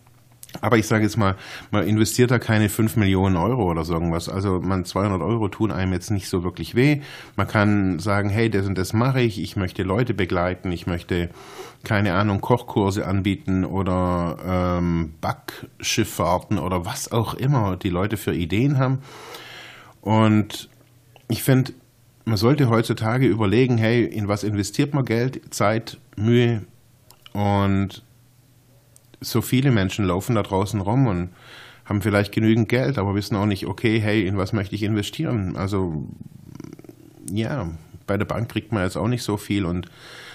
Aber 0.60 0.78
ich 0.78 0.86
sage 0.86 1.04
jetzt 1.04 1.16
mal, 1.16 1.36
man 1.70 1.86
investiert 1.86 2.30
da 2.30 2.38
keine 2.38 2.68
5 2.68 2.96
Millionen 2.96 3.36
Euro 3.36 3.70
oder 3.70 3.84
so 3.84 3.94
irgendwas. 3.94 4.28
Also 4.28 4.60
man 4.60 4.84
200 4.84 5.20
Euro 5.20 5.48
tun 5.48 5.72
einem 5.72 5.92
jetzt 5.92 6.10
nicht 6.10 6.28
so 6.28 6.44
wirklich 6.44 6.74
weh. 6.74 7.00
Man 7.36 7.48
kann 7.48 7.98
sagen, 7.98 8.30
hey, 8.30 8.50
das 8.50 8.66
und 8.66 8.78
das 8.78 8.92
mache 8.92 9.20
ich. 9.20 9.40
Ich 9.40 9.56
möchte 9.56 9.82
Leute 9.82 10.14
begleiten. 10.14 10.70
Ich 10.70 10.86
möchte, 10.86 11.30
keine 11.82 12.14
Ahnung, 12.14 12.40
Kochkurse 12.40 13.06
anbieten 13.06 13.64
oder 13.64 14.78
ähm, 14.78 15.14
Backschifffahrten 15.20 16.58
oder 16.58 16.84
was 16.84 17.10
auch 17.10 17.34
immer 17.34 17.76
die 17.76 17.90
Leute 17.90 18.16
für 18.16 18.32
Ideen 18.32 18.78
haben. 18.78 19.00
Und 20.00 20.68
ich 21.28 21.42
finde, 21.42 21.72
man 22.24 22.36
sollte 22.36 22.68
heutzutage 22.68 23.26
überlegen, 23.26 23.76
hey, 23.76 24.04
in 24.04 24.28
was 24.28 24.44
investiert 24.44 24.94
man 24.94 25.04
Geld, 25.04 25.52
Zeit, 25.52 25.98
Mühe 26.16 26.62
und 27.32 28.02
so 29.30 29.42
viele 29.42 29.70
Menschen 29.70 30.04
laufen 30.04 30.34
da 30.34 30.42
draußen 30.42 30.80
rum 30.80 31.06
und 31.06 31.30
haben 31.84 32.02
vielleicht 32.02 32.32
genügend 32.32 32.68
Geld, 32.68 32.98
aber 32.98 33.14
wissen 33.14 33.36
auch 33.36 33.46
nicht, 33.46 33.66
okay, 33.66 34.00
hey, 34.00 34.26
in 34.26 34.36
was 34.36 34.52
möchte 34.52 34.74
ich 34.74 34.82
investieren? 34.82 35.56
Also 35.56 36.08
ja, 37.30 37.70
bei 38.06 38.16
der 38.16 38.24
Bank 38.24 38.48
kriegt 38.48 38.72
man 38.72 38.84
jetzt 38.84 38.96
auch 38.96 39.08
nicht 39.08 39.22
so 39.22 39.36
viel 39.36 39.64
und 39.64 39.88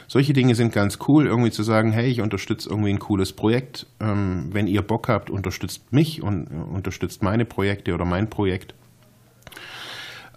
solche 0.07 0.33
Dinge 0.33 0.55
sind 0.55 0.73
ganz 0.73 0.97
cool, 1.07 1.27
irgendwie 1.27 1.51
zu 1.51 1.61
sagen, 1.61 1.91
hey, 1.91 2.09
ich 2.09 2.21
unterstütze 2.21 2.69
irgendwie 2.69 2.89
ein 2.89 2.99
cooles 2.99 3.31
Projekt. 3.31 3.85
Ähm, 3.99 4.49
wenn 4.51 4.65
ihr 4.65 4.81
Bock 4.81 5.07
habt, 5.07 5.29
unterstützt 5.29 5.93
mich 5.93 6.23
und 6.23 6.47
unterstützt 6.47 7.21
meine 7.21 7.45
Projekte 7.45 7.93
oder 7.93 8.05
mein 8.05 8.27
Projekt. 8.27 8.73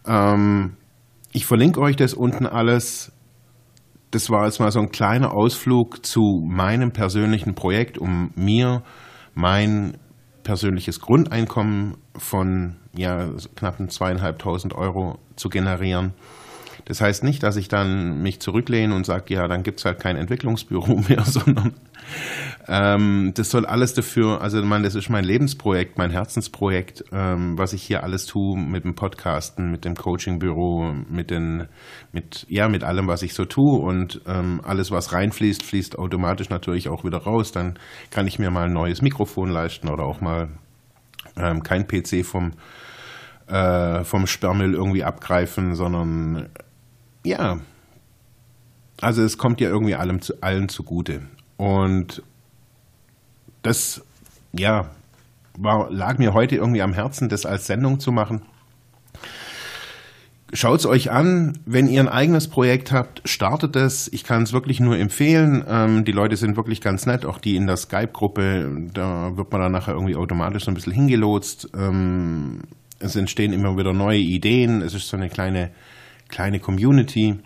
Ähm, 0.07 0.77
ich 1.33 1.47
verlinke 1.47 1.81
euch 1.81 1.97
das 1.97 2.13
unten 2.13 2.47
alles. 2.47 3.13
Das 4.13 4.29
war 4.29 4.45
jetzt 4.45 4.61
mal 4.61 4.71
so 4.71 4.79
ein 4.79 4.91
kleiner 4.91 5.33
Ausflug 5.33 6.05
zu 6.05 6.45
meinem 6.47 6.93
persönlichen 6.93 7.55
Projekt, 7.55 7.97
um 7.97 8.31
mir 8.37 8.83
mein 9.35 9.97
persönliches 10.43 11.01
Grundeinkommen 11.01 11.97
von 12.19 12.77
ja, 12.95 13.31
knappen 13.57 13.89
zweieinhalbtausend 13.89 14.75
Euro 14.75 15.19
zu 15.37 15.49
generieren. 15.49 16.13
Das 16.85 17.01
heißt 17.01 17.25
nicht, 17.25 17.43
dass 17.43 17.57
ich 17.57 17.69
dann 17.69 18.21
mich 18.21 18.41
zurücklehne 18.41 18.95
und 18.95 19.07
sage, 19.07 19.33
ja, 19.33 19.49
dann 19.49 19.63
gibt 19.63 19.79
es 19.79 19.87
halt 19.87 19.99
kein 19.99 20.17
Entwicklungsbüro 20.17 20.97
mehr, 21.09 21.25
sondern 21.25 21.73
ähm, 22.69 23.33
das 23.35 23.51
soll 23.51 23.67
alles 23.67 23.95
dafür, 23.95 24.41
also 24.41 24.63
man, 24.63 24.83
das 24.83 24.95
ist 24.95 25.09
mein 25.09 25.25
Lebensprojekt, 25.25 25.99
mein 25.99 26.11
Herzensprojekt, 26.11 27.05
ähm, 27.13 27.59
was 27.59 27.73
ich 27.73 27.83
hier 27.83 28.03
alles 28.03 28.27
tue 28.27 28.59
mit 28.59 28.85
dem 28.85 28.95
Podcasten, 28.95 29.71
mit 29.71 29.85
dem 29.85 29.95
Coachingbüro, 29.95 30.95
mit 31.09 31.31
den, 31.31 31.69
mit, 32.13 32.47
ja, 32.49 32.69
mit 32.69 32.85
allem, 32.85 33.09
was 33.09 33.23
ich 33.23 33.35
so 33.35 33.45
tue 33.45 33.81
und 33.81 34.21
ähm, 34.27 34.61
alles, 34.65 34.91
was 34.91 35.13
reinfließt, 35.13 35.63
fließt 35.63 35.99
automatisch 35.99 36.51
natürlich 36.51 36.89
auch 36.89 37.05
wieder 37.05 37.19
raus. 37.19 37.53
Dann 37.53 37.79
kann 38.11 38.27
ich 38.27 38.39
mir 38.39 38.51
mal 38.51 38.67
ein 38.67 38.73
neues 38.73 39.03
Mikrofon 39.03 39.51
leisten 39.51 39.89
oder 39.89 40.05
auch 40.05 40.21
mal 40.21 40.49
ähm, 41.37 41.63
kein 41.63 41.87
PC 41.87 42.25
vom 42.25 42.53
äh, 43.49 44.05
vom 44.05 44.27
Sperrmüll 44.27 44.75
irgendwie 44.75 45.05
abgreifen, 45.05 45.75
sondern 45.75 46.49
ja, 47.25 47.59
also 49.01 49.23
es 49.23 49.37
kommt 49.37 49.61
ja 49.61 49.69
irgendwie 49.69 49.95
allem 49.95 50.21
zu, 50.21 50.41
allen 50.43 50.69
zugute. 50.69 51.23
Und 51.57 52.23
das, 53.63 54.03
ja, 54.53 54.91
war, 55.59 55.91
lag 55.91 56.19
mir 56.19 56.35
heute 56.35 56.57
irgendwie 56.57 56.83
am 56.83 56.93
Herzen, 56.93 57.29
das 57.29 57.47
als 57.47 57.67
Sendung 57.67 58.01
zu 58.01 58.13
machen. 58.13 58.43
Schaut 60.55 60.81
es 60.81 60.87
euch 60.87 61.11
an, 61.11 61.59
wenn 61.65 61.89
ihr 61.89 62.01
ein 62.01 62.09
eigenes 62.09 62.49
Projekt 62.49 62.93
habt, 62.93 63.23
startet 63.25 63.75
es. 63.75 64.13
Ich 64.13 64.23
kann 64.23 64.43
es 64.43 64.53
wirklich 64.53 64.81
nur 64.81 64.99
empfehlen. 64.99 65.65
Ähm, 65.67 66.05
die 66.05 66.13
Leute 66.13 66.37
sind 66.37 66.57
wirklich 66.57 66.83
ganz 66.83 67.07
nett, 67.07 67.25
auch 67.25 67.39
die 67.39 67.57
in 67.57 67.67
der 67.67 67.79
Skype-Gruppe, 67.79 68.89
da 68.93 69.35
wird 69.35 69.51
man 69.51 69.63
dann 69.63 69.73
nachher 69.73 69.95
irgendwie 69.95 70.17
automatisch 70.17 70.65
so 70.65 70.71
ein 70.71 70.75
bisschen 70.75 70.93
hingelotst. 70.93 71.71
Ähm, 71.75 72.61
es 72.99 73.17
entstehen 73.17 73.55
immer 73.55 73.79
wieder 73.79 73.95
neue 73.95 74.19
Ideen. 74.19 74.83
Es 74.83 74.93
ist 74.93 75.09
so 75.09 75.17
eine 75.17 75.31
kleine 75.31 75.71
kleine 76.33 76.59
Community. 76.59 77.39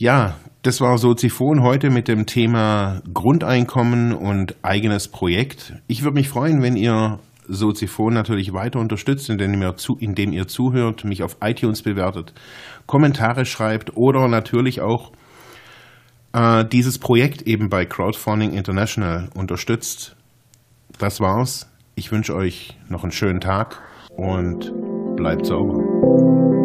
Ja, 0.00 0.36
das 0.62 0.80
war 0.80 0.96
Soziphon 0.96 1.62
heute 1.62 1.90
mit 1.90 2.08
dem 2.08 2.24
Thema 2.24 3.02
Grundeinkommen 3.12 4.14
und 4.14 4.56
eigenes 4.62 5.08
Projekt. 5.08 5.74
Ich 5.88 6.04
würde 6.04 6.14
mich 6.14 6.30
freuen, 6.30 6.62
wenn 6.62 6.74
ihr 6.74 7.18
Soziphon 7.46 8.14
natürlich 8.14 8.54
weiter 8.54 8.80
unterstützt, 8.80 9.28
indem 9.28 9.60
ihr, 9.60 9.76
zu, 9.76 9.98
indem 10.00 10.32
ihr 10.32 10.48
zuhört, 10.48 11.04
mich 11.04 11.22
auf 11.22 11.36
iTunes 11.42 11.82
bewertet, 11.82 12.32
Kommentare 12.86 13.44
schreibt 13.44 13.94
oder 13.94 14.26
natürlich 14.26 14.80
auch 14.80 15.12
äh, 16.32 16.64
dieses 16.64 16.98
Projekt 16.98 17.42
eben 17.42 17.68
bei 17.68 17.84
Crowdfunding 17.84 18.54
International 18.54 19.28
unterstützt. 19.34 20.16
Das 20.98 21.20
war's. 21.20 21.70
Ich 21.94 22.10
wünsche 22.10 22.34
euch 22.34 22.78
noch 22.88 23.02
einen 23.02 23.12
schönen 23.12 23.40
Tag 23.40 23.82
und 24.16 24.72
bleibt 25.16 25.44
sauber. 25.44 26.59